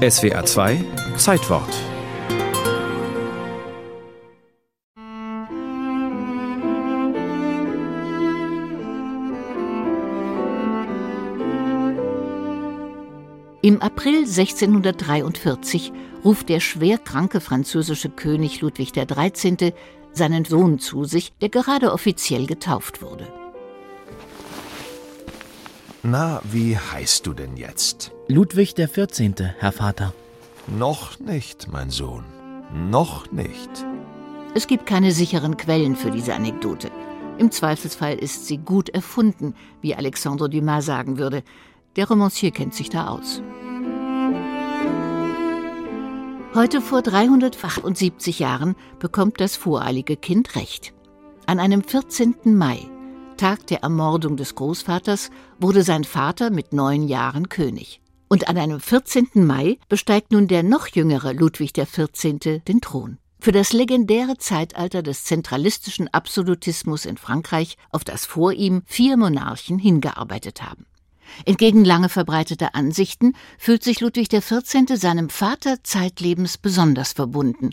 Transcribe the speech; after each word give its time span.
SWA 0.00 0.46
2 0.46 0.82
Zeitwort 1.18 1.68
Im 13.60 13.82
April 13.82 14.20
1643 14.20 15.92
ruft 16.24 16.48
der 16.48 16.60
schwerkranke 16.60 17.42
französische 17.42 18.08
König 18.08 18.62
Ludwig 18.62 18.94
XIII. 18.94 19.74
seinen 20.12 20.46
Sohn 20.46 20.78
zu 20.78 21.04
sich, 21.04 21.34
der 21.42 21.50
gerade 21.50 21.92
offiziell 21.92 22.46
getauft 22.46 23.02
wurde. 23.02 23.39
Na, 26.02 26.40
wie 26.44 26.78
heißt 26.78 27.26
du 27.26 27.34
denn 27.34 27.58
jetzt? 27.58 28.12
Ludwig 28.26 28.74
XIV., 28.74 29.34
Herr 29.58 29.72
Vater. 29.72 30.14
Noch 30.66 31.18
nicht, 31.18 31.68
mein 31.70 31.90
Sohn. 31.90 32.24
Noch 32.72 33.30
nicht. 33.32 33.68
Es 34.54 34.66
gibt 34.66 34.86
keine 34.86 35.12
sicheren 35.12 35.58
Quellen 35.58 35.96
für 35.96 36.10
diese 36.10 36.34
Anekdote. 36.34 36.90
Im 37.38 37.50
Zweifelsfall 37.50 38.14
ist 38.18 38.46
sie 38.46 38.58
gut 38.58 38.88
erfunden, 38.88 39.54
wie 39.82 39.94
Alexandre 39.94 40.48
Dumas 40.48 40.86
sagen 40.86 41.18
würde. 41.18 41.42
Der 41.96 42.08
Romancier 42.08 42.50
kennt 42.50 42.74
sich 42.74 42.88
da 42.88 43.08
aus. 43.08 43.42
Heute 46.54 46.80
vor 46.80 47.02
378 47.02 48.38
Jahren 48.38 48.74
bekommt 48.98 49.40
das 49.40 49.56
voreilige 49.56 50.16
Kind 50.16 50.56
Recht. 50.56 50.94
An 51.46 51.60
einem 51.60 51.84
14. 51.84 52.36
Mai, 52.44 52.89
Tag 53.40 53.66
der 53.68 53.82
Ermordung 53.82 54.36
des 54.36 54.54
Großvaters, 54.54 55.30
wurde 55.58 55.82
sein 55.82 56.04
Vater 56.04 56.50
mit 56.50 56.74
neun 56.74 57.08
Jahren 57.08 57.48
König. 57.48 58.02
Und 58.28 58.48
an 58.48 58.58
einem 58.58 58.80
14. 58.80 59.28
Mai 59.32 59.78
besteigt 59.88 60.30
nun 60.30 60.46
der 60.46 60.62
noch 60.62 60.88
jüngere 60.88 61.32
Ludwig 61.32 61.72
XIV. 61.72 62.60
den 62.68 62.82
Thron. 62.82 63.16
Für 63.40 63.52
das 63.52 63.72
legendäre 63.72 64.36
Zeitalter 64.36 65.02
des 65.02 65.24
zentralistischen 65.24 66.08
Absolutismus 66.08 67.06
in 67.06 67.16
Frankreich, 67.16 67.78
auf 67.92 68.04
das 68.04 68.26
vor 68.26 68.52
ihm 68.52 68.82
vier 68.84 69.16
Monarchen 69.16 69.78
hingearbeitet 69.78 70.60
haben. 70.62 70.84
Entgegen 71.46 71.82
lange 71.82 72.10
verbreiteter 72.10 72.74
Ansichten 72.74 73.32
fühlt 73.56 73.82
sich 73.82 74.00
Ludwig 74.00 74.28
XIV. 74.28 74.98
seinem 75.00 75.30
Vater 75.30 75.82
zeitlebens 75.82 76.58
besonders 76.58 77.14
verbunden, 77.14 77.70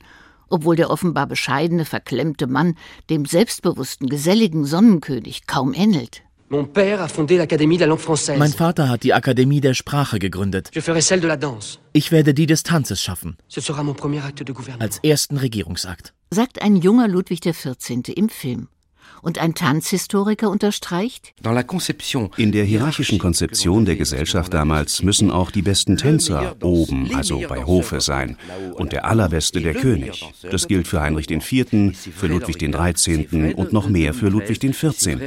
obwohl 0.49 0.75
der 0.75 0.89
offenbar 0.89 1.27
bescheidene, 1.27 1.85
verklemmte 1.85 2.47
Mann 2.47 2.75
dem 3.09 3.25
selbstbewussten, 3.25 4.09
geselligen 4.09 4.65
Sonnenkönig 4.65 5.47
kaum 5.47 5.73
ähnelt. 5.73 6.23
Mein 6.49 6.67
Vater 8.53 8.89
hat 8.89 9.03
die 9.03 9.13
Akademie 9.13 9.59
der 9.59 9.73
Sprache 9.73 10.17
gegründet. 10.17 10.71
Ich 10.73 12.11
werde 12.11 12.33
die 12.33 12.45
des 12.45 12.63
Tanzes 12.63 13.01
schaffen. 13.01 13.37
Als 14.79 14.99
ersten 14.99 15.37
Regierungsakt. 15.37 16.13
Sagt 16.29 16.61
ein 16.61 16.77
junger 16.77 17.07
Ludwig 17.09 17.41
XIV. 17.41 18.07
im 18.15 18.29
Film. 18.29 18.69
Und 19.21 19.39
ein 19.39 19.55
Tanzhistoriker 19.55 20.49
unterstreicht, 20.49 21.33
in 22.37 22.51
der 22.51 22.63
hierarchischen 22.63 23.19
Konzeption 23.19 23.85
der 23.85 23.95
Gesellschaft 23.95 24.53
damals 24.53 25.03
müssen 25.03 25.31
auch 25.31 25.51
die 25.51 25.61
besten 25.61 25.97
Tänzer 25.97 26.55
oben, 26.61 27.13
also 27.15 27.41
bei 27.47 27.65
Hofe 27.65 27.99
sein, 28.01 28.37
und 28.73 28.91
der 28.91 29.05
allerbeste 29.05 29.61
der 29.61 29.73
König. 29.73 30.23
Das 30.49 30.67
gilt 30.67 30.87
für 30.87 31.01
Heinrich 31.01 31.29
IV., 31.29 31.95
für 32.15 32.27
Ludwig 32.27 32.57
XIII. 32.57 33.53
und 33.55 33.73
noch 33.73 33.89
mehr 33.89 34.13
für 34.13 34.29
Ludwig 34.29 34.59
XIV. 34.59 35.17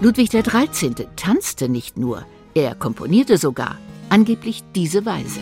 Ludwig 0.00 0.30
XIII. 0.30 1.06
tanzte 1.16 1.68
nicht 1.68 1.96
nur, 1.98 2.24
er 2.54 2.74
komponierte 2.74 3.36
sogar, 3.36 3.78
angeblich 4.10 4.62
diese 4.74 5.04
Weise. 5.04 5.40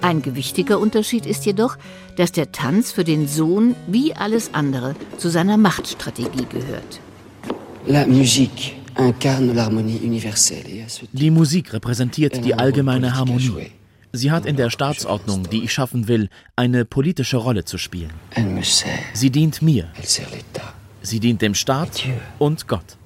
Ein 0.00 0.22
gewichtiger 0.22 0.78
Unterschied 0.78 1.26
ist 1.26 1.44
jedoch, 1.44 1.76
dass 2.16 2.32
der 2.32 2.52
Tanz 2.52 2.92
für 2.92 3.04
den 3.04 3.26
Sohn 3.26 3.74
wie 3.86 4.14
alles 4.14 4.54
andere 4.54 4.94
zu 5.16 5.28
seiner 5.28 5.56
Machtstrategie 5.56 6.46
gehört. 6.48 7.00
Die 11.12 11.30
Musik 11.30 11.72
repräsentiert 11.72 12.44
die 12.44 12.54
allgemeine 12.54 13.16
Harmonie. 13.16 13.70
Sie 14.12 14.30
hat 14.30 14.46
in 14.46 14.56
der 14.56 14.70
Staatsordnung, 14.70 15.50
die 15.50 15.64
ich 15.64 15.72
schaffen 15.72 16.08
will, 16.08 16.28
eine 16.56 16.84
politische 16.84 17.36
Rolle 17.36 17.64
zu 17.64 17.76
spielen. 17.76 18.12
Sie 19.12 19.30
dient 19.30 19.62
mir. 19.62 19.88
Sie 21.02 21.20
dient 21.20 21.42
dem 21.42 21.54
Staat 21.54 22.04
und 22.38 22.68
Gott. 22.68 22.96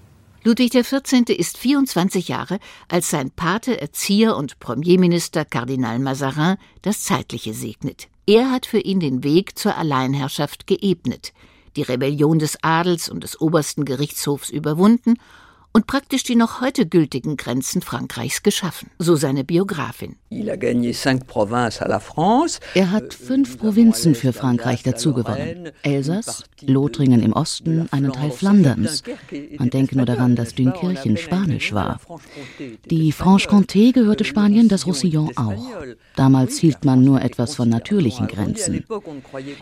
Ludwig 0.44 0.72
XIV. 0.72 1.28
ist 1.28 1.56
24 1.56 2.26
Jahre, 2.26 2.58
als 2.88 3.10
sein 3.10 3.30
Pate, 3.30 3.80
Erzieher 3.80 4.36
und 4.36 4.58
Premierminister 4.58 5.44
Kardinal 5.44 6.00
Mazarin 6.00 6.56
das 6.82 7.04
Zeitliche 7.04 7.54
segnet. 7.54 8.08
Er 8.26 8.50
hat 8.50 8.66
für 8.66 8.81
ihn 8.81 8.98
den 8.98 9.22
Weg 9.22 9.56
zur 9.56 9.76
Alleinherrschaft 9.76 10.66
geebnet, 10.66 11.32
die 11.76 11.82
Rebellion 11.82 12.41
des 12.41 12.58
Adels 12.60 13.08
und 13.08 13.22
des 13.22 13.41
obersten 13.41 13.84
Gerichtshofs 13.84 14.50
überwunden 14.50 15.14
und 15.72 15.86
praktisch 15.86 16.22
die 16.22 16.36
noch 16.36 16.60
heute 16.60 16.86
gültigen 16.86 17.36
Grenzen 17.36 17.82
Frankreichs 17.82 18.42
geschaffen, 18.42 18.90
so 18.98 19.16
seine 19.16 19.44
Biografin. 19.44 20.16
Er 22.74 22.90
hat 22.90 23.14
fünf 23.14 23.58
Provinzen 23.58 24.14
für 24.14 24.32
Frankreich 24.32 24.82
dazugewonnen. 24.82 25.70
Elsass, 25.82 26.44
Lothringen 26.62 27.22
im 27.22 27.32
Osten, 27.32 27.88
einen 27.90 28.12
Teil 28.12 28.30
Flanderns. 28.30 29.02
Man 29.58 29.70
denke 29.70 29.96
nur 29.96 30.06
daran, 30.06 30.36
dass 30.36 30.54
Dünkirchen 30.54 31.16
Spanisch 31.16 31.72
war. 31.72 32.00
Die 32.90 33.12
Franche-Comté 33.12 33.92
gehörte 33.92 34.24
Spanien, 34.24 34.68
das 34.68 34.86
Roussillon 34.86 35.36
auch. 35.36 35.70
Damals 36.16 36.58
hielt 36.58 36.84
man 36.84 37.02
nur 37.04 37.22
etwas 37.22 37.54
von 37.54 37.68
natürlichen 37.68 38.26
Grenzen. 38.26 38.84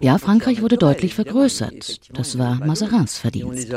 Ja, 0.00 0.19
Frankreich 0.19 0.62
wurde 0.62 0.77
deutlich 0.77 1.15
vergrößert. 1.15 2.10
Das 2.16 2.38
war 2.38 2.56
Mazarins 2.65 3.19
Verdienst. 3.19 3.72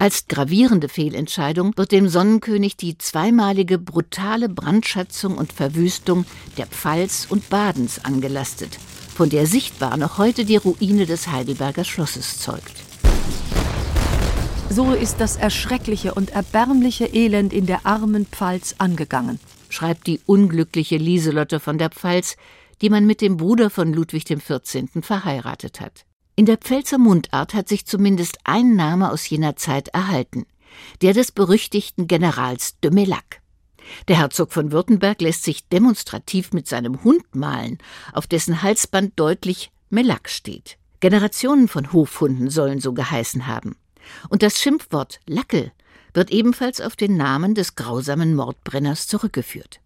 Als 0.00 0.28
gravierende 0.28 0.88
Fehlentscheidung 0.88 1.76
wird 1.76 1.92
dem 1.92 2.08
Sonnenkönig 2.08 2.74
die 2.78 2.96
zweimalige 2.96 3.76
brutale 3.76 4.48
Brandschatzung 4.48 5.36
und 5.36 5.52
Verwüstung 5.52 6.24
der 6.56 6.64
Pfalz 6.68 7.26
und 7.28 7.50
Badens 7.50 8.02
angelastet, 8.02 8.78
von 9.14 9.28
der 9.28 9.46
sichtbar 9.46 9.98
noch 9.98 10.16
heute 10.16 10.46
die 10.46 10.56
Ruine 10.56 11.04
des 11.04 11.28
Heidelberger 11.28 11.84
Schlosses 11.84 12.40
zeugt. 12.40 12.72
So 14.70 14.94
ist 14.94 15.20
das 15.20 15.36
erschreckliche 15.36 16.14
und 16.14 16.30
erbärmliche 16.30 17.04
Elend 17.04 17.52
in 17.52 17.66
der 17.66 17.84
armen 17.84 18.24
Pfalz 18.24 18.76
angegangen, 18.78 19.38
schreibt 19.68 20.06
die 20.06 20.20
unglückliche 20.24 20.96
Lieselotte 20.96 21.60
von 21.60 21.76
der 21.76 21.90
Pfalz, 21.90 22.36
die 22.80 22.88
man 22.88 23.04
mit 23.04 23.20
dem 23.20 23.36
Bruder 23.36 23.68
von 23.68 23.92
Ludwig 23.92 24.24
XIV. 24.24 25.02
verheiratet 25.02 25.78
hat. 25.78 26.06
In 26.40 26.46
der 26.46 26.56
Pfälzer 26.56 26.96
Mundart 26.96 27.52
hat 27.52 27.68
sich 27.68 27.84
zumindest 27.84 28.38
ein 28.44 28.74
Name 28.74 29.10
aus 29.12 29.28
jener 29.28 29.56
Zeit 29.56 29.88
erhalten, 29.88 30.46
der 31.02 31.12
des 31.12 31.32
berüchtigten 31.32 32.06
Generals 32.06 32.80
de 32.80 32.90
Melac. 32.90 33.42
Der 34.08 34.16
Herzog 34.16 34.50
von 34.50 34.72
Württemberg 34.72 35.20
lässt 35.20 35.44
sich 35.44 35.68
demonstrativ 35.68 36.54
mit 36.54 36.66
seinem 36.66 37.04
Hund 37.04 37.34
malen, 37.34 37.76
auf 38.14 38.26
dessen 38.26 38.62
Halsband 38.62 39.20
deutlich 39.20 39.70
Melac 39.90 40.30
steht. 40.30 40.78
Generationen 41.00 41.68
von 41.68 41.92
Hofhunden 41.92 42.48
sollen 42.48 42.80
so 42.80 42.94
geheißen 42.94 43.46
haben. 43.46 43.76
Und 44.30 44.42
das 44.42 44.58
Schimpfwort 44.58 45.20
Lackel 45.26 45.72
wird 46.14 46.30
ebenfalls 46.30 46.80
auf 46.80 46.96
den 46.96 47.18
Namen 47.18 47.54
des 47.54 47.74
grausamen 47.74 48.34
Mordbrenners 48.34 49.08
zurückgeführt. 49.08 49.80